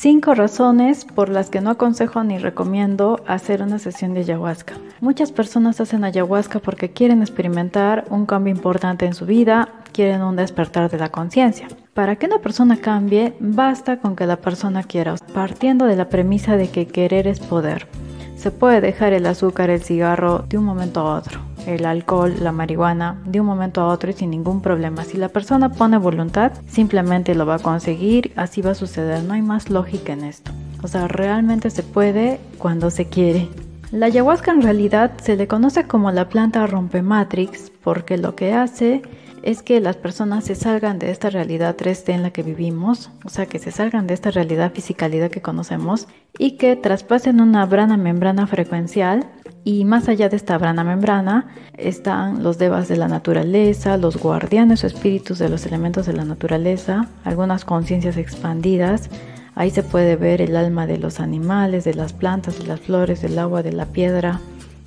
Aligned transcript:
Cinco 0.00 0.32
razones 0.34 1.04
por 1.04 1.28
las 1.28 1.50
que 1.50 1.60
no 1.60 1.70
aconsejo 1.70 2.22
ni 2.22 2.38
recomiendo 2.38 3.18
hacer 3.26 3.62
una 3.62 3.80
sesión 3.80 4.14
de 4.14 4.20
ayahuasca. 4.20 4.74
Muchas 5.00 5.32
personas 5.32 5.80
hacen 5.80 6.04
ayahuasca 6.04 6.60
porque 6.60 6.92
quieren 6.92 7.20
experimentar 7.20 8.04
un 8.08 8.24
cambio 8.24 8.54
importante 8.54 9.06
en 9.06 9.14
su 9.14 9.26
vida, 9.26 9.70
quieren 9.92 10.22
un 10.22 10.36
despertar 10.36 10.88
de 10.88 10.98
la 10.98 11.08
conciencia. 11.08 11.66
Para 11.94 12.14
que 12.14 12.26
una 12.26 12.38
persona 12.38 12.76
cambie, 12.76 13.34
basta 13.40 13.98
con 13.98 14.14
que 14.14 14.26
la 14.26 14.36
persona 14.36 14.84
quiera, 14.84 15.16
partiendo 15.34 15.86
de 15.86 15.96
la 15.96 16.08
premisa 16.08 16.56
de 16.56 16.70
que 16.70 16.86
querer 16.86 17.26
es 17.26 17.40
poder. 17.40 17.88
Se 18.36 18.52
puede 18.52 18.80
dejar 18.80 19.12
el 19.14 19.26
azúcar, 19.26 19.68
el 19.68 19.82
cigarro 19.82 20.44
de 20.48 20.58
un 20.58 20.64
momento 20.64 21.00
a 21.00 21.16
otro, 21.16 21.40
el 21.68 21.84
alcohol, 21.84 22.34
la 22.40 22.50
marihuana 22.50 23.20
de 23.26 23.40
un 23.40 23.46
momento 23.46 23.82
a 23.82 23.88
otro 23.88 24.10
y 24.10 24.14
sin 24.14 24.30
ningún 24.30 24.62
problema. 24.62 25.04
Si 25.04 25.18
la 25.18 25.28
persona 25.28 25.70
pone 25.70 25.98
voluntad, 25.98 26.52
simplemente 26.66 27.34
lo 27.34 27.44
va 27.44 27.56
a 27.56 27.58
conseguir, 27.58 28.32
así 28.36 28.62
va 28.62 28.70
a 28.70 28.74
suceder. 28.74 29.22
No 29.22 29.34
hay 29.34 29.42
más 29.42 29.68
lógica 29.68 30.14
en 30.14 30.24
esto. 30.24 30.50
O 30.82 30.88
sea, 30.88 31.08
realmente 31.08 31.68
se 31.70 31.82
puede 31.82 32.40
cuando 32.56 32.90
se 32.90 33.06
quiere. 33.06 33.48
La 33.90 34.06
ayahuasca 34.06 34.50
en 34.50 34.62
realidad 34.62 35.12
se 35.22 35.36
le 35.36 35.46
conoce 35.46 35.84
como 35.84 36.10
la 36.10 36.28
planta 36.28 36.66
rompematrix 36.66 37.70
porque 37.82 38.16
lo 38.16 38.34
que 38.34 38.54
hace 38.54 39.02
es 39.42 39.62
que 39.62 39.80
las 39.80 39.96
personas 39.96 40.44
se 40.44 40.54
salgan 40.54 40.98
de 40.98 41.10
esta 41.10 41.30
realidad 41.30 41.76
3D 41.76 42.14
en 42.14 42.22
la 42.22 42.30
que 42.30 42.42
vivimos, 42.42 43.10
o 43.24 43.28
sea, 43.28 43.46
que 43.46 43.58
se 43.58 43.70
salgan 43.70 44.06
de 44.06 44.14
esta 44.14 44.30
realidad 44.30 44.72
fisicalidad 44.72 45.30
que 45.30 45.42
conocemos 45.42 46.08
y 46.38 46.56
que 46.56 46.76
traspasen 46.76 47.40
una 47.40 47.66
brana 47.66 47.96
membrana 47.96 48.46
frecuencial 48.46 49.26
y 49.64 49.84
más 49.84 50.08
allá 50.08 50.28
de 50.28 50.36
esta 50.36 50.56
brana 50.56 50.84
membrana 50.84 51.48
están 51.76 52.42
los 52.42 52.58
devas 52.58 52.88
de 52.88 52.96
la 52.96 53.08
naturaleza, 53.08 53.96
los 53.96 54.16
guardianes 54.16 54.82
o 54.84 54.86
espíritus 54.86 55.38
de 55.38 55.48
los 55.48 55.66
elementos 55.66 56.06
de 56.06 56.14
la 56.14 56.24
naturaleza, 56.24 57.08
algunas 57.24 57.64
conciencias 57.64 58.16
expandidas. 58.16 59.10
Ahí 59.54 59.70
se 59.70 59.82
puede 59.82 60.16
ver 60.16 60.40
el 60.40 60.56
alma 60.56 60.86
de 60.86 60.98
los 60.98 61.20
animales, 61.20 61.84
de 61.84 61.94
las 61.94 62.12
plantas, 62.12 62.58
de 62.58 62.66
las 62.66 62.80
flores, 62.80 63.20
del 63.22 63.38
agua, 63.38 63.62
de 63.62 63.72
la 63.72 63.86
piedra, 63.86 64.40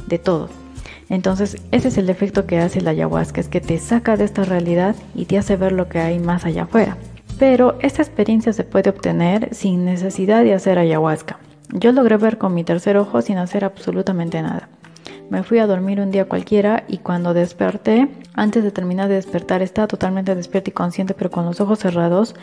de 0.08 0.18
todo. 0.18 0.50
Entonces, 1.12 1.58
ese 1.72 1.90
es 1.90 1.98
el 1.98 2.10
efecto 2.10 2.46
que 2.46 2.60
hace 2.60 2.80
la 2.80 2.92
ayahuasca, 2.92 3.42
es 3.42 3.50
que 3.50 3.60
te 3.60 3.78
saca 3.80 4.16
de 4.16 4.24
esta 4.24 4.46
realidad 4.46 4.96
y 5.14 5.26
te 5.26 5.38
hace 5.38 5.58
ver 5.58 5.74
lo 5.74 5.90
que 5.90 6.00
hay 6.00 6.20
más 6.20 6.46
allá 6.46 6.64
afuera. 6.64 6.96
Pero 7.38 7.78
esta 7.82 8.02
experiencia 8.02 8.54
se 8.54 8.64
puede 8.64 8.92
obtener 8.92 9.54
sin 9.54 9.84
necesidad 9.84 10.42
de 10.42 10.54
hacer 10.54 10.80
ayahuasca. 10.80 11.38
Yo 11.74 11.92
logré 11.92 12.16
ver 12.16 12.38
con 12.38 12.54
mi 12.54 12.64
tercer 12.64 12.96
ojo 12.96 13.22
sin 13.22 13.40
hacer 13.40 13.66
absolutamente 13.66 14.42
nada. 14.42 14.70
Me 15.30 15.44
fui 15.44 15.60
a 15.60 15.68
dormir 15.68 16.00
un 16.00 16.12
día 16.12 16.30
cualquiera 16.30 16.86
y 16.88 17.00
cuando 17.00 17.34
desperté, 17.34 18.08
antes 18.34 18.64
de 18.64 18.72
terminar 18.72 19.10
de 19.10 19.16
despertar, 19.16 19.62
estaba 19.62 19.90
totalmente 19.90 20.34
despierta 20.34 20.70
y 20.70 20.74
consciente, 20.74 21.14
pero 21.14 21.30
con 21.30 21.44
los 21.44 21.60
ojos 21.60 21.80
cerrados 21.80 22.36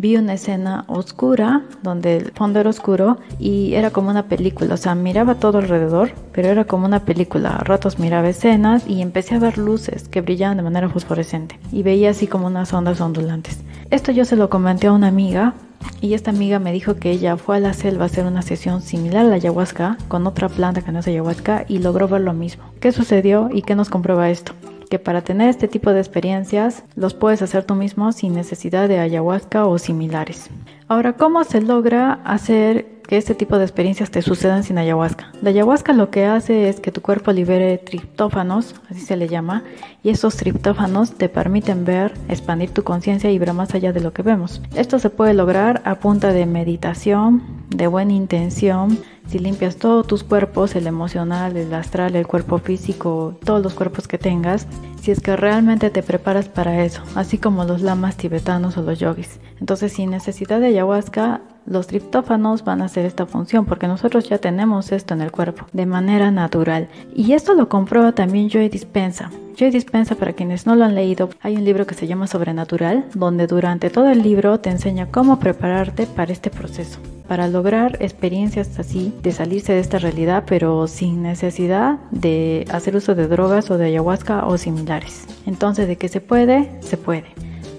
vi 0.00 0.16
una 0.16 0.32
escena 0.32 0.84
oscura 0.88 1.62
donde 1.82 2.16
el 2.16 2.32
fondo 2.32 2.58
era 2.58 2.70
oscuro 2.70 3.18
y 3.38 3.74
era 3.74 3.90
como 3.90 4.08
una 4.08 4.28
película, 4.28 4.74
o 4.74 4.76
sea, 4.78 4.94
miraba 4.94 5.34
todo 5.34 5.58
alrededor, 5.58 6.12
pero 6.32 6.48
era 6.48 6.64
como 6.64 6.86
una 6.86 7.04
película. 7.04 7.56
A 7.56 7.64
ratos 7.64 7.98
miraba 7.98 8.30
escenas 8.30 8.86
y 8.88 9.02
empecé 9.02 9.34
a 9.34 9.38
ver 9.38 9.58
luces 9.58 10.08
que 10.08 10.22
brillaban 10.22 10.56
de 10.56 10.62
manera 10.62 10.88
fosforescente 10.88 11.60
y 11.70 11.82
veía 11.82 12.10
así 12.10 12.26
como 12.26 12.46
unas 12.46 12.72
ondas 12.72 13.00
ondulantes. 13.00 13.60
Esto 13.90 14.10
yo 14.10 14.24
se 14.24 14.36
lo 14.36 14.48
comenté 14.48 14.86
a 14.86 14.92
una 14.92 15.08
amiga 15.08 15.52
y 16.00 16.14
esta 16.14 16.30
amiga 16.30 16.58
me 16.58 16.72
dijo 16.72 16.96
que 16.96 17.10
ella 17.10 17.36
fue 17.36 17.56
a 17.56 17.60
la 17.60 17.74
selva 17.74 18.04
a 18.04 18.06
hacer 18.06 18.24
una 18.24 18.40
sesión 18.40 18.80
similar 18.80 19.26
a 19.26 19.28
la 19.28 19.34
ayahuasca 19.34 19.98
con 20.08 20.26
otra 20.26 20.48
planta 20.48 20.80
que 20.80 20.92
no 20.92 21.00
es 21.00 21.08
ayahuasca 21.08 21.66
y 21.68 21.78
logró 21.78 22.08
ver 22.08 22.22
lo 22.22 22.32
mismo. 22.32 22.64
¿Qué 22.80 22.92
sucedió 22.92 23.50
y 23.52 23.62
qué 23.62 23.74
nos 23.74 23.90
comprueba 23.90 24.30
esto? 24.30 24.52
Que 24.90 24.98
para 24.98 25.22
tener 25.22 25.48
este 25.48 25.68
tipo 25.68 25.92
de 25.92 26.00
experiencias 26.00 26.84
los 26.96 27.14
puedes 27.14 27.40
hacer 27.40 27.64
tú 27.64 27.74
mismo 27.76 28.12
sin 28.12 28.34
necesidad 28.34 28.88
de 28.88 28.98
ayahuasca 28.98 29.64
o 29.64 29.78
similares. 29.78 30.50
Ahora, 30.88 31.14
¿cómo 31.14 31.44
se 31.44 31.62
logra 31.62 32.14
hacer 32.24 32.99
que 33.10 33.16
este 33.16 33.34
tipo 33.34 33.58
de 33.58 33.64
experiencias 33.64 34.12
te 34.12 34.22
sucedan 34.22 34.62
sin 34.62 34.78
ayahuasca? 34.78 35.32
La 35.42 35.50
ayahuasca 35.50 35.92
lo 35.92 36.10
que 36.10 36.26
hace 36.26 36.68
es 36.68 36.78
que 36.78 36.92
tu 36.92 37.02
cuerpo 37.02 37.32
libere 37.32 37.76
triptófanos, 37.76 38.76
así 38.88 39.00
se 39.00 39.16
le 39.16 39.26
llama, 39.26 39.64
y 40.04 40.10
esos 40.10 40.36
triptófanos 40.36 41.14
te 41.14 41.28
permiten 41.28 41.84
ver, 41.84 42.14
expandir 42.28 42.70
tu 42.70 42.84
conciencia 42.84 43.28
y 43.28 43.36
ver 43.36 43.52
más 43.52 43.74
allá 43.74 43.92
de 43.92 43.98
lo 43.98 44.12
que 44.12 44.22
vemos. 44.22 44.62
Esto 44.76 45.00
se 45.00 45.10
puede 45.10 45.34
lograr 45.34 45.82
a 45.84 45.96
punta 45.96 46.32
de 46.32 46.46
meditación, 46.46 47.42
de 47.68 47.88
buena 47.88 48.12
intención, 48.12 48.96
si 49.26 49.40
limpias 49.40 49.74
todos 49.74 50.06
tus 50.06 50.22
cuerpos, 50.22 50.76
el 50.76 50.86
emocional, 50.86 51.56
el 51.56 51.74
astral, 51.74 52.14
el 52.14 52.28
cuerpo 52.28 52.58
físico, 52.58 53.36
todos 53.44 53.60
los 53.60 53.74
cuerpos 53.74 54.06
que 54.06 54.18
tengas, 54.18 54.68
si 55.02 55.10
es 55.10 55.18
que 55.18 55.34
realmente 55.34 55.90
te 55.90 56.04
preparas 56.04 56.48
para 56.48 56.84
eso, 56.84 57.02
así 57.16 57.38
como 57.38 57.64
los 57.64 57.82
lamas 57.82 58.16
tibetanos 58.16 58.76
o 58.76 58.82
los 58.82 59.00
yogis. 59.00 59.40
Entonces, 59.58 59.94
sin 59.94 60.10
necesidad 60.10 60.60
de 60.60 60.66
ayahuasca, 60.66 61.40
los 61.66 61.86
triptófanos 61.86 62.64
van 62.64 62.82
a 62.82 62.86
hacer 62.86 63.04
esta 63.04 63.26
función 63.26 63.66
porque 63.66 63.86
nosotros 63.86 64.28
ya 64.28 64.38
tenemos 64.38 64.92
esto 64.92 65.14
en 65.14 65.20
el 65.20 65.32
cuerpo 65.32 65.66
de 65.72 65.86
manera 65.86 66.30
natural. 66.30 66.88
Y 67.14 67.32
esto 67.32 67.54
lo 67.54 67.68
comprueba 67.68 68.12
también 68.12 68.48
Joy 68.48 68.68
Dispensa. 68.68 69.30
Joy 69.56 69.70
Dispensa, 69.70 70.14
para 70.14 70.32
quienes 70.32 70.66
no 70.66 70.74
lo 70.74 70.84
han 70.84 70.94
leído, 70.94 71.30
hay 71.40 71.56
un 71.56 71.64
libro 71.64 71.86
que 71.86 71.94
se 71.94 72.06
llama 72.06 72.26
Sobrenatural, 72.26 73.06
donde 73.14 73.46
durante 73.46 73.90
todo 73.90 74.10
el 74.10 74.22
libro 74.22 74.60
te 74.60 74.70
enseña 74.70 75.10
cómo 75.10 75.38
prepararte 75.38 76.06
para 76.06 76.32
este 76.32 76.50
proceso 76.50 76.98
para 77.30 77.46
lograr 77.46 77.96
experiencias 78.00 78.76
así, 78.80 79.14
de 79.22 79.30
salirse 79.30 79.72
de 79.72 79.78
esta 79.78 80.00
realidad, 80.00 80.42
pero 80.48 80.88
sin 80.88 81.22
necesidad 81.22 82.00
de 82.10 82.64
hacer 82.72 82.96
uso 82.96 83.14
de 83.14 83.28
drogas 83.28 83.70
o 83.70 83.78
de 83.78 83.86
ayahuasca 83.86 84.44
o 84.46 84.58
similares. 84.58 85.28
Entonces, 85.46 85.86
de 85.86 85.94
que 85.94 86.08
se 86.08 86.20
puede, 86.20 86.68
se 86.80 86.96
puede. 86.96 87.26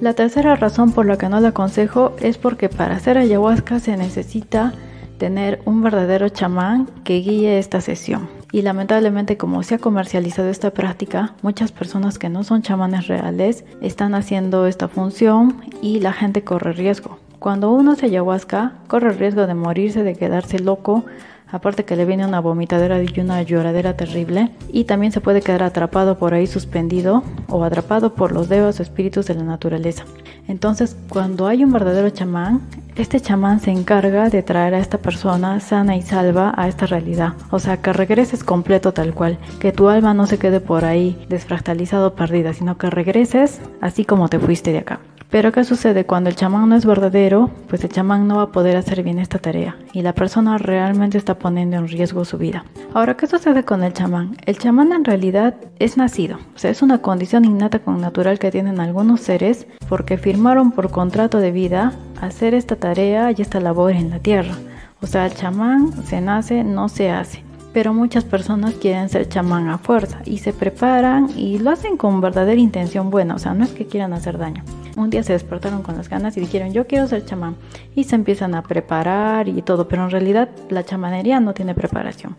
La 0.02 0.16
tercera 0.16 0.56
razón 0.56 0.94
por 0.94 1.06
la 1.06 1.20
que 1.20 1.30
no 1.30 1.40
la 1.42 1.50
aconsejo 1.50 2.16
es 2.20 2.40
porque 2.40 2.70
para 2.70 2.96
hacer 2.96 3.20
ayahuasca 3.20 3.80
se 3.80 3.96
necesita 3.98 4.74
tener 5.20 5.62
un 5.66 5.84
verdadero 5.84 6.28
chamán 6.28 6.88
que 7.04 7.20
guíe 7.20 7.60
esta 7.60 7.82
sesión. 7.82 8.28
Y 8.52 8.64
lamentablemente 8.64 9.38
como 9.38 9.62
se 9.62 9.76
ha 9.76 9.78
comercializado 9.78 10.50
esta 10.50 10.72
práctica, 10.72 11.36
muchas 11.44 11.72
personas 11.72 12.18
que 12.18 12.30
no 12.30 12.44
son 12.44 12.64
chamanes 12.64 13.06
reales 13.06 13.64
están 13.80 14.16
haciendo 14.16 14.66
esta 14.66 14.88
función 14.88 15.62
y 15.84 16.00
la 16.00 16.14
gente 16.14 16.44
corre 16.44 16.74
riesgo. 16.74 17.20
Cuando 17.38 17.72
uno 17.72 17.96
se 17.96 18.08
ayahuasca, 18.08 18.74
corre 18.88 19.14
riesgo 19.14 19.46
de 19.46 19.54
morirse, 19.54 20.02
de 20.02 20.16
quedarse 20.16 20.58
loco, 20.58 21.06
aparte 21.52 21.86
que 21.86 21.96
le 21.96 22.06
viene 22.06 22.26
una 22.26 22.40
vomitadera 22.40 23.02
y 23.02 23.20
una 23.20 23.42
lloradera 23.44 23.96
terrible, 23.96 24.52
y 24.72 24.86
también 24.86 25.12
se 25.12 25.22
puede 25.22 25.42
quedar 25.42 25.64
atrapado 25.64 26.18
por 26.18 26.34
ahí 26.34 26.48
suspendido 26.48 27.24
o 27.48 27.64
atrapado 27.64 28.14
por 28.16 28.32
los 28.32 28.50
dedos 28.50 28.80
o 28.80 28.84
espíritus 28.84 29.28
de 29.28 29.36
la 29.36 29.44
naturaleza. 29.44 30.06
Entonces, 30.48 30.98
cuando 31.10 31.48
hay 31.48 31.64
un 31.64 31.72
verdadero 31.72 32.10
chamán, 32.10 32.62
este 32.96 33.20
chamán 33.22 33.60
se 33.62 33.72
encarga 33.72 34.30
de 34.30 34.44
traer 34.44 34.74
a 34.74 34.80
esta 34.80 34.98
persona 34.98 35.60
sana 35.60 35.96
y 35.96 36.02
salva 36.02 36.54
a 36.58 36.68
esta 36.68 36.86
realidad. 36.86 37.34
O 37.50 37.60
sea, 37.60 37.78
que 37.78 37.94
regreses 37.94 38.44
completo 38.44 38.92
tal 38.92 39.14
cual. 39.14 39.38
Que 39.60 39.72
tu 39.72 39.88
alma 39.88 40.14
no 40.14 40.28
se 40.28 40.38
quede 40.38 40.60
por 40.60 40.84
ahí 40.84 41.18
desfractalizado 41.30 42.16
perdida, 42.16 42.54
sino 42.54 42.78
que 42.78 42.90
regreses 42.90 43.62
así 43.80 44.04
como 44.04 44.28
te 44.28 44.40
fuiste 44.40 44.72
de 44.72 44.80
acá. 44.80 45.00
Pero 45.32 45.54
¿qué 45.54 45.64
sucede? 45.64 46.06
Cuando 46.06 46.30
el 46.30 46.36
chamán 46.36 46.68
no 46.68 46.76
es 46.76 46.86
verdadero, 46.86 47.50
pues 47.70 47.86
el 47.86 47.90
chamán 47.90 48.28
no 48.28 48.36
va 48.36 48.44
a 48.44 48.52
poder 48.52 48.76
hacer 48.76 49.02
bien 49.02 49.18
esta 49.18 49.40
tarea 49.40 49.78
y 49.94 50.02
la 50.02 50.14
persona 50.14 50.58
realmente 50.58 51.18
está 51.18 51.40
poniendo 51.40 51.78
en 51.78 51.88
riesgo 51.88 52.26
su 52.26 52.38
vida. 52.38 52.66
Ahora, 52.94 53.16
¿qué 53.16 53.28
sucede 53.28 53.64
con 53.64 53.82
el 53.82 53.94
chamán? 53.94 54.36
El 54.46 54.58
chamán 54.58 54.92
en 54.92 55.06
realidad 55.06 55.56
es 55.80 55.96
nacido, 55.96 56.38
o 56.54 56.60
sea, 56.60 56.70
es 56.70 56.82
una 56.82 56.98
condición 56.98 57.46
innata 57.46 57.80
con 57.80 58.02
natural 58.02 58.40
que 58.40 58.52
tienen 58.52 58.82
algunos 58.82 59.22
seres 59.22 59.68
porque 59.88 60.18
firmaron 60.18 60.72
por 60.72 60.92
contrato 60.92 61.38
de 61.38 61.52
vida 61.52 61.94
hacer 62.20 62.54
esta 62.54 62.76
tarea 62.76 63.32
y 63.32 63.42
esta 63.42 63.62
labor 63.62 63.94
en 63.94 64.10
la 64.10 64.20
tierra. 64.20 64.56
O 65.02 65.08
sea, 65.08 65.26
el 65.26 65.34
chamán 65.34 65.94
se 66.04 66.20
nace, 66.20 66.66
no 66.66 66.90
se 66.90 67.10
hace 67.10 67.46
pero 67.74 67.94
muchas 67.94 68.26
personas 68.26 68.74
quieren 68.74 69.08
ser 69.08 69.30
chamán 69.30 69.70
a 69.70 69.78
fuerza 69.78 70.20
y 70.26 70.40
se 70.40 70.52
preparan 70.52 71.30
y 71.38 71.58
lo 71.60 71.70
hacen 71.72 71.96
con 71.96 72.20
verdadera 72.20 72.60
intención 72.60 73.10
buena, 73.10 73.36
o 73.36 73.40
sea, 73.40 73.54
no 73.54 73.64
es 73.64 73.72
que 73.72 73.86
quieran 73.86 74.12
hacer 74.12 74.38
daño. 74.38 74.62
Un 74.98 75.10
día 75.10 75.24
se 75.24 75.34
despertaron 75.34 75.84
con 75.84 75.96
las 75.98 76.10
ganas 76.10 76.38
y 76.38 76.42
dijeron, 76.42 76.74
yo 76.74 76.88
quiero 76.88 77.08
ser 77.08 77.26
chamán. 77.26 77.56
Y 77.96 78.04
se 78.04 78.16
empiezan 78.16 78.56
a 78.56 78.64
preparar 78.64 79.48
y 79.48 79.62
todo, 79.62 79.88
pero 79.88 80.04
en 80.04 80.12
realidad 80.12 80.50
la 80.70 80.84
chamanería 80.84 81.40
no 81.40 81.54
tiene 81.54 81.74
preparación. 81.74 82.36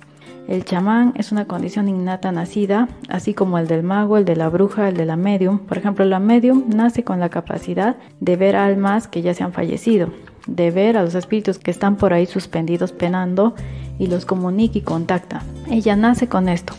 El 0.48 0.64
chamán 0.64 1.14
es 1.16 1.30
una 1.30 1.46
condición 1.46 1.88
innata 1.88 2.32
nacida, 2.32 2.88
así 3.08 3.32
como 3.32 3.58
el 3.58 3.68
del 3.68 3.84
mago, 3.84 4.18
el 4.18 4.24
de 4.24 4.36
la 4.36 4.48
bruja, 4.48 4.88
el 4.88 4.96
de 4.96 5.06
la 5.06 5.16
medium. 5.16 5.60
Por 5.60 5.78
ejemplo, 5.78 6.04
la 6.04 6.18
medium 6.18 6.64
nace 6.68 7.04
con 7.04 7.20
la 7.20 7.28
capacidad 7.28 7.96
de 8.20 8.36
ver 8.36 8.56
almas 8.56 9.06
que 9.06 9.22
ya 9.22 9.34
se 9.34 9.44
han 9.44 9.52
fallecido, 9.52 10.08
de 10.46 10.70
ver 10.72 10.96
a 10.96 11.04
los 11.04 11.14
espíritus 11.14 11.58
que 11.58 11.70
están 11.70 11.96
por 11.96 12.12
ahí 12.12 12.26
suspendidos 12.26 12.92
penando 12.92 13.54
y 13.98 14.08
los 14.08 14.26
comunica 14.26 14.78
y 14.78 14.82
contacta. 14.82 15.42
Ella 15.70 15.94
nace 15.94 16.28
con 16.28 16.48
esto. 16.48 16.74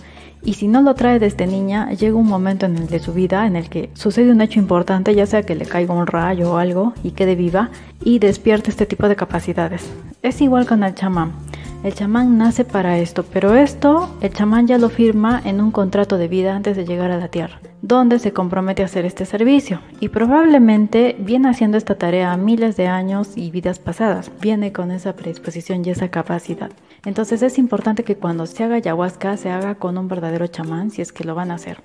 Y 0.45 0.55
si 0.55 0.67
no 0.67 0.81
lo 0.81 0.93
trae 0.93 1.19
desde 1.19 1.47
niña, 1.47 1.91
llega 1.93 2.17
un 2.17 2.27
momento 2.27 2.65
en 2.65 2.77
el 2.77 2.87
de 2.87 2.99
su 2.99 3.13
vida 3.13 3.47
en 3.47 3.55
el 3.55 3.69
que 3.69 3.89
sucede 3.93 4.31
un 4.31 4.41
hecho 4.41 4.59
importante, 4.59 5.15
ya 5.15 5.25
sea 5.25 5.43
que 5.43 5.55
le 5.55 5.65
caiga 5.65 5.93
un 5.93 6.05
rayo 6.05 6.53
o 6.53 6.57
algo 6.57 6.93
y 7.01 7.11
quede 7.11 7.35
viva 7.35 7.69
y 8.03 8.19
despierta 8.19 8.69
este 8.69 8.85
tipo 8.85 9.07
de 9.07 9.15
capacidades. 9.15 9.89
Es 10.21 10.41
igual 10.41 10.65
con 10.67 10.83
el 10.83 10.95
chamán. 10.95 11.31
El 11.83 11.93
chamán 11.93 12.37
nace 12.37 12.63
para 12.63 12.97
esto, 12.97 13.23
pero 13.23 13.55
esto 13.55 14.15
el 14.21 14.33
chamán 14.33 14.67
ya 14.67 14.77
lo 14.77 14.89
firma 14.89 15.41
en 15.43 15.59
un 15.59 15.71
contrato 15.71 16.17
de 16.17 16.29
vida 16.29 16.55
antes 16.55 16.77
de 16.77 16.85
llegar 16.85 17.11
a 17.11 17.17
la 17.17 17.27
tierra, 17.27 17.59
donde 17.81 18.19
se 18.19 18.31
compromete 18.31 18.83
a 18.83 18.85
hacer 18.85 19.05
este 19.05 19.25
servicio. 19.25 19.81
Y 19.99 20.07
probablemente 20.07 21.17
viene 21.19 21.49
haciendo 21.49 21.77
esta 21.77 21.95
tarea 21.95 22.37
miles 22.37 22.77
de 22.77 22.87
años 22.87 23.31
y 23.35 23.51
vidas 23.51 23.79
pasadas, 23.79 24.31
viene 24.41 24.71
con 24.71 24.91
esa 24.91 25.13
predisposición 25.13 25.83
y 25.85 25.89
esa 25.89 26.07
capacidad. 26.07 26.71
Entonces 27.05 27.41
es 27.41 27.57
importante 27.57 28.03
que 28.03 28.15
cuando 28.15 28.45
se 28.45 28.63
haga 28.63 28.75
ayahuasca 28.75 29.35
se 29.35 29.49
haga 29.49 29.75
con 29.75 29.97
un 29.97 30.07
verdadero 30.07 30.47
chamán 30.47 30.89
si 30.89 31.01
es 31.01 31.11
que 31.11 31.25
lo 31.25 31.35
van 31.35 31.51
a 31.51 31.55
hacer. 31.55 31.83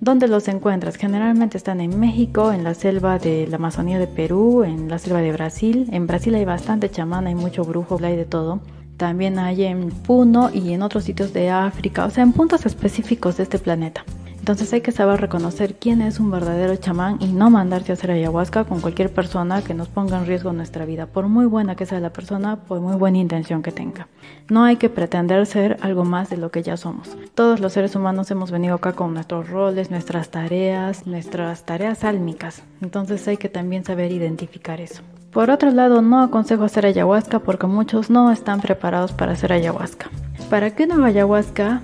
¿Dónde 0.00 0.28
los 0.28 0.48
encuentras? 0.48 0.96
Generalmente 0.96 1.56
están 1.56 1.80
en 1.80 1.98
México, 1.98 2.52
en 2.52 2.64
la 2.64 2.74
selva 2.74 3.18
de 3.18 3.46
la 3.46 3.56
Amazonía 3.56 3.98
de 3.98 4.06
Perú, 4.06 4.64
en 4.64 4.88
la 4.88 4.98
selva 4.98 5.20
de 5.20 5.32
Brasil. 5.32 5.88
En 5.92 6.06
Brasil 6.06 6.34
hay 6.34 6.44
bastante 6.44 6.90
chamán, 6.90 7.26
hay 7.26 7.34
mucho 7.34 7.64
brujo, 7.64 7.98
hay 8.02 8.16
de 8.16 8.24
todo. 8.24 8.60
También 8.96 9.38
hay 9.38 9.64
en 9.64 9.90
Puno 9.90 10.50
y 10.52 10.72
en 10.72 10.82
otros 10.82 11.04
sitios 11.04 11.32
de 11.32 11.50
África, 11.50 12.04
o 12.04 12.10
sea, 12.10 12.22
en 12.22 12.32
puntos 12.32 12.66
específicos 12.66 13.36
de 13.36 13.44
este 13.44 13.58
planeta. 13.58 14.04
Entonces 14.42 14.72
hay 14.72 14.80
que 14.80 14.90
saber 14.90 15.20
reconocer 15.20 15.76
quién 15.76 16.02
es 16.02 16.18
un 16.18 16.32
verdadero 16.32 16.74
chamán 16.74 17.16
y 17.20 17.28
no 17.28 17.48
mandarse 17.48 17.92
a 17.92 17.94
hacer 17.94 18.10
ayahuasca 18.10 18.64
con 18.64 18.80
cualquier 18.80 19.08
persona 19.14 19.62
que 19.62 19.72
nos 19.72 19.86
ponga 19.86 20.18
en 20.18 20.26
riesgo 20.26 20.52
nuestra 20.52 20.84
vida, 20.84 21.06
por 21.06 21.28
muy 21.28 21.46
buena 21.46 21.76
que 21.76 21.86
sea 21.86 22.00
la 22.00 22.12
persona, 22.12 22.56
por 22.56 22.80
muy 22.80 22.96
buena 22.96 23.18
intención 23.18 23.62
que 23.62 23.70
tenga. 23.70 24.08
No 24.48 24.64
hay 24.64 24.78
que 24.78 24.88
pretender 24.88 25.46
ser 25.46 25.76
algo 25.80 26.04
más 26.04 26.28
de 26.28 26.38
lo 26.38 26.50
que 26.50 26.64
ya 26.64 26.76
somos. 26.76 27.16
Todos 27.36 27.60
los 27.60 27.72
seres 27.72 27.94
humanos 27.94 28.32
hemos 28.32 28.50
venido 28.50 28.74
acá 28.74 28.94
con 28.94 29.14
nuestros 29.14 29.48
roles, 29.48 29.92
nuestras 29.92 30.30
tareas, 30.30 31.06
nuestras 31.06 31.64
tareas 31.64 32.02
álmicas. 32.02 32.64
Entonces 32.80 33.28
hay 33.28 33.36
que 33.36 33.48
también 33.48 33.84
saber 33.84 34.10
identificar 34.10 34.80
eso. 34.80 35.02
Por 35.30 35.50
otro 35.50 35.70
lado, 35.70 36.02
no 36.02 36.20
aconsejo 36.20 36.64
hacer 36.64 36.84
ayahuasca 36.84 37.38
porque 37.38 37.68
muchos 37.68 38.10
no 38.10 38.32
están 38.32 38.60
preparados 38.60 39.12
para 39.12 39.34
hacer 39.34 39.52
ayahuasca. 39.52 40.10
Para 40.50 40.74
que 40.74 40.82
haga 40.82 41.06
ayahuasca, 41.06 41.80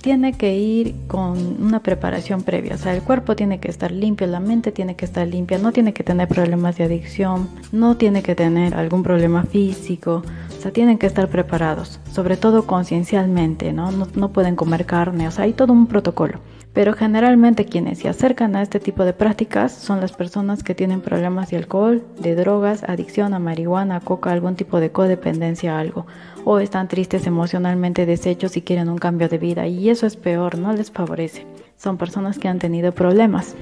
tiene 0.00 0.32
que 0.32 0.56
ir 0.56 0.94
con 1.06 1.62
una 1.62 1.82
preparación 1.82 2.42
previa. 2.42 2.74
O 2.74 2.78
sea, 2.78 2.94
el 2.94 3.02
cuerpo 3.02 3.36
tiene 3.36 3.60
que 3.60 3.68
estar 3.68 3.92
limpio, 3.92 4.26
la 4.26 4.40
mente 4.40 4.72
tiene 4.72 4.96
que 4.96 5.04
estar 5.04 5.26
limpia, 5.26 5.58
no 5.58 5.72
tiene 5.72 5.92
que 5.92 6.04
tener 6.04 6.28
problemas 6.28 6.76
de 6.76 6.84
adicción, 6.84 7.48
no 7.72 7.96
tiene 7.96 8.22
que 8.22 8.34
tener 8.34 8.74
algún 8.74 9.02
problema 9.02 9.44
físico. 9.44 10.22
O 10.58 10.62
sea, 10.62 10.72
tienen 10.72 10.98
que 10.98 11.06
estar 11.06 11.28
preparados, 11.28 12.00
sobre 12.12 12.36
todo 12.36 12.66
conciencialmente, 12.66 13.72
¿no? 13.72 13.92
¿no? 13.92 14.06
No 14.14 14.32
pueden 14.32 14.56
comer 14.56 14.86
carne, 14.86 15.28
o 15.28 15.30
sea, 15.30 15.44
hay 15.44 15.52
todo 15.52 15.72
un 15.72 15.86
protocolo. 15.86 16.40
Pero 16.72 16.92
generalmente 16.94 17.64
quienes 17.64 17.98
se 17.98 18.08
acercan 18.08 18.54
a 18.54 18.62
este 18.62 18.78
tipo 18.78 19.04
de 19.04 19.12
prácticas 19.12 19.72
son 19.72 20.00
las 20.00 20.12
personas 20.12 20.62
que 20.62 20.74
tienen 20.74 21.00
problemas 21.00 21.50
de 21.50 21.56
alcohol, 21.56 22.04
de 22.20 22.36
drogas, 22.36 22.84
adicción 22.84 23.34
a 23.34 23.40
marihuana, 23.40 24.00
coca, 24.00 24.30
algún 24.30 24.54
tipo 24.54 24.78
de 24.78 24.92
codependencia 24.92 25.76
a 25.76 25.80
algo, 25.80 26.06
o 26.44 26.60
están 26.60 26.86
tristes 26.86 27.26
emocionalmente 27.26 28.06
deshechos 28.06 28.56
y 28.56 28.62
quieren 28.62 28.88
un 28.88 28.98
cambio 28.98 29.28
de 29.28 29.38
vida 29.38 29.66
y 29.66 29.90
eso 29.90 30.06
es 30.06 30.16
peor, 30.16 30.58
no 30.58 30.72
les 30.72 30.92
favorece. 30.92 31.44
Son 31.76 31.96
personas 31.96 32.38
que 32.38 32.46
han 32.46 32.60
tenido 32.60 32.92
problemas 32.92 33.56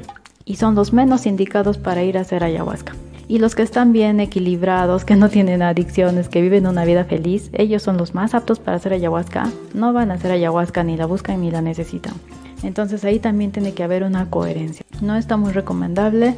y 0.45 0.57
son 0.57 0.75
los 0.75 0.93
menos 0.93 1.25
indicados 1.25 1.79
para 1.79 2.03
ir 2.03 2.19
a 2.19 2.23
hacer 2.23 2.45
ayahuasca. 2.45 2.95
Y 3.27 3.39
los 3.39 3.55
que 3.55 3.63
están 3.63 3.93
bien 3.93 4.21
equilibrados, 4.21 5.05
que 5.05 5.15
no 5.15 5.29
tienen 5.29 5.61
adicciones, 5.61 6.29
que 6.31 6.41
viven 6.41 6.67
una 6.67 6.87
vida 6.87 7.05
feliz, 7.05 7.51
ellos 7.53 7.83
son 7.83 7.99
los 7.99 8.15
más 8.15 8.35
aptos 8.35 8.59
para 8.59 8.79
hacer 8.79 8.95
ayahuasca. 8.95 9.51
No 9.75 9.93
van 9.93 10.11
a 10.11 10.15
hacer 10.15 10.33
ayahuasca 10.33 10.83
ni 10.83 10.97
la 10.97 11.05
buscan 11.05 11.43
ni 11.43 11.51
la 11.51 11.61
necesitan. 11.61 12.15
Entonces 12.63 13.05
ahí 13.05 13.19
también 13.19 13.53
tiene 13.53 13.73
que 13.73 13.85
haber 13.85 14.03
una 14.03 14.31
coherencia. 14.31 14.85
No 15.01 15.17
está 15.17 15.37
muy 15.37 15.53
recomendable 15.53 16.35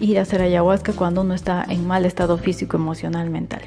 ir 0.00 0.18
a 0.18 0.22
hacer 0.22 0.42
ayahuasca 0.42 0.92
cuando 0.92 1.22
uno 1.22 1.34
está 1.34 1.64
en 1.68 1.86
mal 1.86 2.04
estado 2.04 2.38
físico, 2.38 2.76
emocional, 2.76 3.30
mental. 3.30 3.62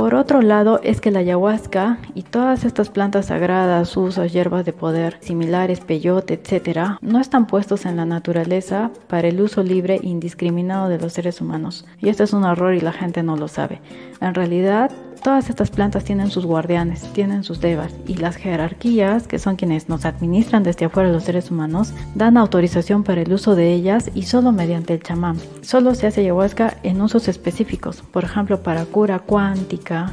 Por 0.00 0.14
otro 0.14 0.40
lado, 0.40 0.80
es 0.82 1.00
que 1.00 1.10
la 1.10 1.18
ayahuasca 1.18 1.98
y 2.14 2.22
todas 2.22 2.64
estas 2.64 2.88
plantas 2.88 3.26
sagradas, 3.26 3.96
usos, 3.96 4.32
hierbas 4.32 4.64
de 4.64 4.72
poder, 4.72 5.18
similares, 5.20 5.80
peyote, 5.80 6.40
etc., 6.42 6.96
no 7.02 7.20
están 7.20 7.46
puestos 7.46 7.84
en 7.84 7.96
la 7.96 8.06
naturaleza 8.06 8.92
para 9.08 9.28
el 9.28 9.40
uso 9.42 9.62
libre 9.62 9.96
e 9.96 10.06
indiscriminado 10.06 10.88
de 10.88 10.98
los 10.98 11.12
seres 11.12 11.40
humanos. 11.40 11.84
Y 11.98 12.08
esto 12.08 12.22
es 12.22 12.32
un 12.32 12.44
error 12.44 12.74
y 12.74 12.80
la 12.80 12.92
gente 12.92 13.22
no 13.22 13.36
lo 13.36 13.46
sabe. 13.46 13.82
En 14.20 14.34
realidad, 14.34 14.90
Todas 15.22 15.50
estas 15.50 15.70
plantas 15.70 16.04
tienen 16.04 16.30
sus 16.30 16.46
guardianes, 16.46 17.02
tienen 17.12 17.44
sus 17.44 17.60
devas 17.60 17.92
y 18.06 18.14
las 18.14 18.36
jerarquías, 18.36 19.26
que 19.26 19.38
son 19.38 19.56
quienes 19.56 19.90
nos 19.90 20.06
administran 20.06 20.62
desde 20.62 20.86
afuera 20.86 21.12
los 21.12 21.24
seres 21.24 21.50
humanos, 21.50 21.92
dan 22.14 22.38
autorización 22.38 23.04
para 23.04 23.20
el 23.20 23.32
uso 23.32 23.54
de 23.54 23.72
ellas 23.72 24.10
y 24.14 24.22
solo 24.22 24.50
mediante 24.50 24.94
el 24.94 25.02
chamán. 25.02 25.36
Solo 25.60 25.94
se 25.94 26.06
hace 26.06 26.22
ayahuasca 26.22 26.78
en 26.82 27.02
usos 27.02 27.28
específicos, 27.28 28.00
por 28.00 28.24
ejemplo 28.24 28.62
para 28.62 28.86
cura 28.86 29.18
cuántica, 29.18 30.10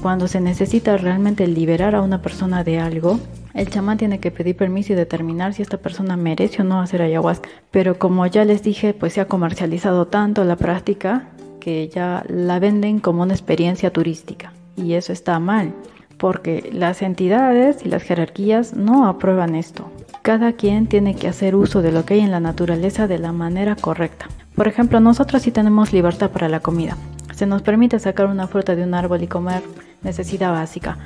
cuando 0.00 0.28
se 0.28 0.40
necesita 0.40 0.96
realmente 0.96 1.46
liberar 1.46 1.94
a 1.94 2.02
una 2.02 2.22
persona 2.22 2.64
de 2.64 2.78
algo, 2.78 3.18
el 3.54 3.68
chamán 3.70 3.98
tiene 3.98 4.20
que 4.20 4.30
pedir 4.30 4.56
permiso 4.56 4.92
y 4.92 4.96
determinar 4.96 5.54
si 5.54 5.62
esta 5.62 5.78
persona 5.78 6.16
merece 6.16 6.62
o 6.62 6.64
no 6.64 6.80
hacer 6.80 7.02
ayahuasca. 7.02 7.48
Pero 7.70 7.98
como 7.98 8.26
ya 8.26 8.44
les 8.44 8.62
dije, 8.62 8.94
pues 8.94 9.14
se 9.14 9.20
ha 9.20 9.28
comercializado 9.28 10.06
tanto 10.06 10.44
la 10.44 10.56
práctica 10.56 11.28
que 11.66 11.88
ya 11.88 12.24
la 12.28 12.60
venden 12.60 13.00
como 13.00 13.24
una 13.24 13.34
experiencia 13.34 13.92
turística 13.92 14.52
y 14.76 14.92
eso 14.92 15.12
está 15.12 15.40
mal 15.40 15.74
porque 16.16 16.70
las 16.72 17.02
entidades 17.02 17.84
y 17.84 17.88
las 17.88 18.04
jerarquías 18.04 18.74
no 18.74 19.08
aprueban 19.08 19.56
esto. 19.56 19.90
Cada 20.22 20.52
quien 20.52 20.86
tiene 20.86 21.16
que 21.16 21.26
hacer 21.26 21.56
uso 21.56 21.82
de 21.82 21.90
lo 21.90 22.04
que 22.04 22.14
hay 22.14 22.20
en 22.20 22.30
la 22.30 22.38
naturaleza 22.38 23.08
de 23.08 23.18
la 23.18 23.32
manera 23.32 23.74
correcta. 23.74 24.28
Por 24.54 24.68
ejemplo, 24.68 25.00
nosotros 25.00 25.42
sí 25.42 25.50
tenemos 25.50 25.92
libertad 25.92 26.30
para 26.30 26.48
la 26.48 26.60
comida. 26.60 26.96
Se 27.34 27.46
nos 27.46 27.62
permite 27.62 27.98
sacar 27.98 28.26
una 28.26 28.46
fruta 28.46 28.76
de 28.76 28.84
un 28.84 28.94
árbol 28.94 29.24
y 29.24 29.26
comer 29.26 29.64
necesidad 30.04 30.52
básica. 30.52 30.98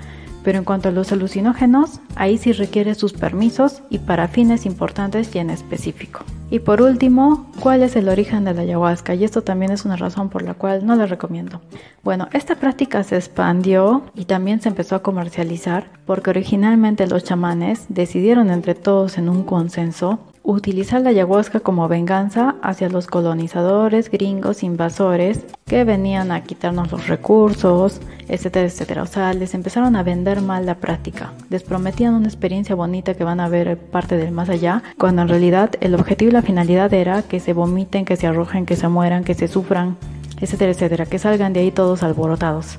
Pero 0.44 0.58
en 0.58 0.64
cuanto 0.64 0.90
a 0.90 0.92
los 0.92 1.10
alucinógenos, 1.10 2.00
ahí 2.16 2.36
sí 2.36 2.52
requiere 2.52 2.94
sus 2.94 3.14
permisos 3.14 3.80
y 3.88 3.98
para 3.98 4.28
fines 4.28 4.66
importantes 4.66 5.34
y 5.34 5.38
en 5.38 5.48
específico. 5.48 6.20
Y 6.52 6.58
por 6.58 6.82
último, 6.82 7.46
¿cuál 7.60 7.84
es 7.84 7.94
el 7.94 8.08
origen 8.08 8.44
de 8.44 8.52
la 8.52 8.62
ayahuasca? 8.62 9.14
Y 9.14 9.22
esto 9.22 9.42
también 9.42 9.70
es 9.70 9.84
una 9.84 9.94
razón 9.94 10.30
por 10.30 10.42
la 10.42 10.54
cual 10.54 10.84
no 10.84 10.96
la 10.96 11.06
recomiendo. 11.06 11.60
Bueno, 12.02 12.28
esta 12.32 12.56
práctica 12.56 13.04
se 13.04 13.14
expandió 13.14 14.02
y 14.16 14.24
también 14.24 14.60
se 14.60 14.68
empezó 14.68 14.96
a 14.96 15.02
comercializar 15.02 15.90
porque 16.06 16.30
originalmente 16.30 17.06
los 17.06 17.22
chamanes 17.22 17.86
decidieron 17.88 18.50
entre 18.50 18.74
todos 18.74 19.16
en 19.16 19.28
un 19.28 19.44
consenso 19.44 20.18
utilizar 20.42 21.02
la 21.02 21.10
ayahuasca 21.10 21.60
como 21.60 21.86
venganza 21.88 22.56
hacia 22.62 22.88
los 22.88 23.06
colonizadores 23.06 24.10
gringos 24.10 24.62
invasores 24.62 25.44
que 25.66 25.84
venían 25.84 26.32
a 26.32 26.42
quitarnos 26.42 26.90
los 26.90 27.06
recursos, 27.08 28.00
etcétera, 28.28 28.66
etcétera. 28.66 29.02
O 29.02 29.06
sea, 29.06 29.32
les 29.34 29.54
empezaron 29.54 29.96
a 29.96 30.02
vender 30.02 30.40
mal 30.40 30.66
la 30.66 30.76
práctica. 30.76 31.32
Les 31.50 31.62
prometían 31.62 32.14
una 32.14 32.26
experiencia 32.26 32.74
bonita 32.74 33.14
que 33.14 33.24
van 33.24 33.40
a 33.40 33.48
ver 33.48 33.78
parte 33.78 34.16
del 34.16 34.32
más 34.32 34.48
allá, 34.48 34.82
cuando 34.98 35.22
en 35.22 35.28
realidad 35.28 35.70
el 35.80 35.94
objetivo 35.94 36.30
y 36.30 36.34
la 36.34 36.42
finalidad 36.42 36.92
era 36.94 37.22
que 37.22 37.40
se 37.40 37.52
vomiten, 37.52 38.04
que 38.04 38.16
se 38.16 38.26
arrojen, 38.26 38.66
que 38.66 38.76
se 38.76 38.88
mueran, 38.88 39.24
que 39.24 39.34
se 39.34 39.48
sufran, 39.48 39.96
etcétera, 40.40 40.72
etcétera, 40.72 41.06
que 41.06 41.18
salgan 41.18 41.52
de 41.52 41.60
ahí 41.60 41.70
todos 41.70 42.02
alborotados. 42.02 42.78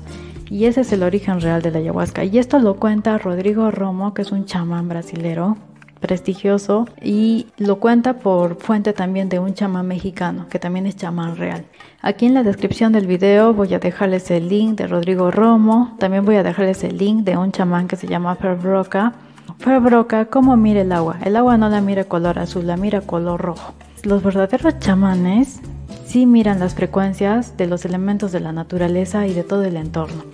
Y 0.50 0.66
ese 0.66 0.82
es 0.82 0.92
el 0.92 1.02
origen 1.02 1.40
real 1.40 1.62
de 1.62 1.70
la 1.70 1.78
ayahuasca. 1.78 2.24
Y 2.24 2.38
esto 2.38 2.58
lo 2.58 2.74
cuenta 2.76 3.16
Rodrigo 3.16 3.70
Romo, 3.70 4.12
que 4.12 4.20
es 4.20 4.32
un 4.32 4.44
chamán 4.44 4.88
brasilero, 4.88 5.56
prestigioso 6.02 6.86
y 7.00 7.46
lo 7.56 7.76
cuenta 7.76 8.18
por 8.18 8.56
fuente 8.56 8.92
también 8.92 9.30
de 9.30 9.38
un 9.38 9.54
chamán 9.54 9.86
mexicano 9.86 10.46
que 10.50 10.58
también 10.58 10.84
es 10.84 10.96
chamán 10.96 11.36
real. 11.36 11.64
Aquí 12.02 12.26
en 12.26 12.34
la 12.34 12.42
descripción 12.42 12.92
del 12.92 13.06
video 13.06 13.54
voy 13.54 13.72
a 13.72 13.78
dejarles 13.78 14.30
el 14.30 14.48
link 14.48 14.76
de 14.76 14.88
Rodrigo 14.88 15.30
Romo, 15.30 15.96
también 15.98 16.26
voy 16.26 16.36
a 16.36 16.42
dejarles 16.42 16.84
el 16.84 16.98
link 16.98 17.24
de 17.24 17.38
un 17.38 17.52
chamán 17.52 17.88
que 17.88 17.96
se 17.96 18.08
llama 18.08 18.36
Ferbroca. 18.36 19.14
Ferbroca, 19.58 20.26
¿cómo 20.26 20.56
mira 20.56 20.82
el 20.82 20.92
agua? 20.92 21.18
El 21.24 21.36
agua 21.36 21.56
no 21.56 21.68
la 21.68 21.80
mira 21.80 22.04
color 22.04 22.38
azul, 22.38 22.66
la 22.66 22.76
mira 22.76 23.00
color 23.00 23.40
rojo. 23.40 23.72
Los 24.02 24.22
verdaderos 24.22 24.80
chamanes 24.80 25.60
sí 26.04 26.26
miran 26.26 26.58
las 26.58 26.74
frecuencias 26.74 27.56
de 27.56 27.68
los 27.68 27.84
elementos 27.84 28.32
de 28.32 28.40
la 28.40 28.52
naturaleza 28.52 29.26
y 29.28 29.34
de 29.34 29.44
todo 29.44 29.62
el 29.62 29.76
entorno. 29.76 30.24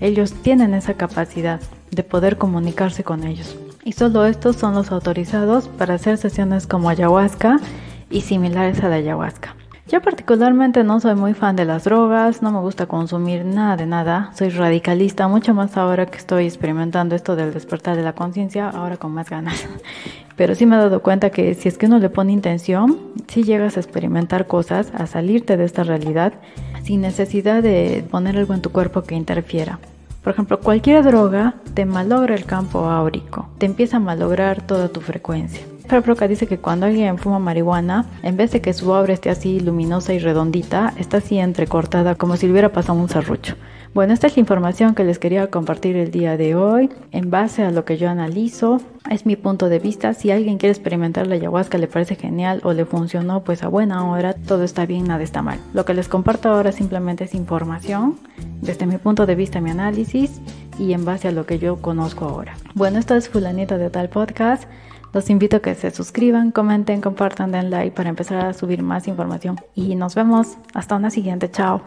Ellos 0.00 0.32
tienen 0.42 0.74
esa 0.74 0.94
capacidad 0.94 1.60
de 1.92 2.02
poder 2.02 2.36
comunicarse 2.36 3.04
con 3.04 3.24
ellos 3.24 3.56
y 3.84 3.92
solo 3.92 4.26
estos 4.26 4.56
son 4.56 4.74
los 4.74 4.92
autorizados 4.92 5.68
para 5.68 5.94
hacer 5.94 6.18
sesiones 6.18 6.66
como 6.66 6.88
ayahuasca 6.88 7.60
y 8.10 8.22
similares 8.22 8.82
a 8.82 8.88
la 8.88 8.96
ayahuasca. 8.96 9.56
Yo 9.88 10.00
particularmente 10.00 10.84
no 10.84 11.00
soy 11.00 11.16
muy 11.16 11.34
fan 11.34 11.56
de 11.56 11.64
las 11.64 11.84
drogas, 11.84 12.40
no 12.40 12.52
me 12.52 12.60
gusta 12.60 12.86
consumir 12.86 13.44
nada 13.44 13.76
de 13.76 13.84
nada, 13.84 14.30
soy 14.34 14.48
radicalista, 14.48 15.28
mucho 15.28 15.54
más 15.54 15.76
ahora 15.76 16.06
que 16.06 16.18
estoy 16.18 16.46
experimentando 16.46 17.14
esto 17.14 17.36
del 17.36 17.52
despertar 17.52 17.96
de 17.96 18.02
la 18.02 18.14
conciencia, 18.14 18.70
ahora 18.70 18.96
con 18.96 19.12
más 19.12 19.28
ganas. 19.28 19.66
Pero 20.36 20.54
sí 20.54 20.64
me 20.64 20.76
he 20.76 20.78
dado 20.78 21.02
cuenta 21.02 21.30
que 21.30 21.54
si 21.54 21.68
es 21.68 21.76
que 21.76 21.86
uno 21.86 21.98
le 21.98 22.08
pone 22.08 22.32
intención, 22.32 22.98
si 23.28 23.42
llegas 23.42 23.76
a 23.76 23.80
experimentar 23.80 24.46
cosas, 24.46 24.92
a 24.94 25.06
salirte 25.06 25.56
de 25.56 25.64
esta 25.64 25.82
realidad, 25.82 26.32
sin 26.84 27.02
necesidad 27.02 27.62
de 27.62 28.04
poner 28.10 28.38
algo 28.38 28.54
en 28.54 28.62
tu 28.62 28.70
cuerpo 28.70 29.02
que 29.02 29.14
interfiera. 29.14 29.78
Por 30.22 30.32
ejemplo, 30.32 30.60
cualquier 30.60 31.04
droga 31.04 31.54
te 31.74 31.84
malogra 31.84 32.34
el 32.34 32.44
campo 32.44 32.86
áurico, 32.86 33.48
te 33.58 33.66
empieza 33.66 33.96
a 33.96 34.00
malograr 34.00 34.64
toda 34.64 34.88
tu 34.88 35.00
frecuencia. 35.00 35.66
Proca 36.00 36.26
dice 36.26 36.46
que 36.46 36.56
cuando 36.56 36.86
alguien 36.86 37.18
fuma 37.18 37.38
marihuana, 37.38 38.06
en 38.22 38.38
vez 38.38 38.52
de 38.52 38.62
que 38.62 38.72
su 38.72 38.90
obra 38.90 39.12
esté 39.12 39.28
así 39.28 39.60
luminosa 39.60 40.14
y 40.14 40.18
redondita, 40.18 40.94
está 40.96 41.18
así 41.18 41.38
entrecortada 41.38 42.14
como 42.14 42.36
si 42.36 42.46
le 42.46 42.52
hubiera 42.52 42.72
pasado 42.72 42.98
un 42.98 43.10
serrucho. 43.10 43.56
Bueno, 43.94 44.14
esta 44.14 44.26
es 44.26 44.36
la 44.36 44.40
información 44.40 44.94
que 44.94 45.04
les 45.04 45.18
quería 45.18 45.48
compartir 45.48 45.96
el 45.96 46.10
día 46.10 46.38
de 46.38 46.54
hoy. 46.54 46.88
En 47.10 47.30
base 47.30 47.62
a 47.62 47.70
lo 47.70 47.84
que 47.84 47.98
yo 47.98 48.08
analizo, 48.08 48.80
es 49.10 49.26
mi 49.26 49.36
punto 49.36 49.68
de 49.68 49.80
vista. 49.80 50.14
Si 50.14 50.30
alguien 50.30 50.56
quiere 50.56 50.72
experimentar 50.72 51.26
la 51.26 51.34
ayahuasca, 51.34 51.76
le 51.76 51.88
parece 51.88 52.14
genial 52.14 52.62
o 52.64 52.72
le 52.72 52.86
funcionó, 52.86 53.44
pues 53.44 53.62
a 53.62 53.68
buena 53.68 54.10
hora, 54.10 54.32
todo 54.32 54.62
está 54.62 54.86
bien, 54.86 55.04
nada 55.04 55.22
está 55.22 55.42
mal. 55.42 55.58
Lo 55.74 55.84
que 55.84 55.92
les 55.92 56.08
comparto 56.08 56.48
ahora 56.48 56.72
simplemente 56.72 57.24
es 57.24 57.34
información, 57.34 58.18
desde 58.62 58.86
mi 58.86 58.96
punto 58.96 59.26
de 59.26 59.34
vista, 59.34 59.60
mi 59.60 59.70
análisis 59.70 60.40
y 60.78 60.94
en 60.94 61.04
base 61.04 61.28
a 61.28 61.32
lo 61.32 61.44
que 61.44 61.58
yo 61.58 61.76
conozco 61.76 62.24
ahora. 62.24 62.54
Bueno, 62.74 62.98
esto 62.98 63.14
es 63.14 63.28
Fulanito 63.28 63.76
de 63.76 63.90
Tal 63.90 64.08
Podcast. 64.08 64.64
Los 65.12 65.28
invito 65.28 65.58
a 65.58 65.60
que 65.60 65.74
se 65.74 65.90
suscriban, 65.90 66.50
comenten, 66.50 67.02
compartan, 67.02 67.52
den 67.52 67.68
like 67.68 67.94
para 67.94 68.08
empezar 68.08 68.46
a 68.46 68.54
subir 68.54 68.82
más 68.82 69.06
información. 69.06 69.56
Y 69.74 69.96
nos 69.96 70.14
vemos 70.14 70.56
hasta 70.72 70.96
una 70.96 71.10
siguiente. 71.10 71.50
Chao. 71.50 71.82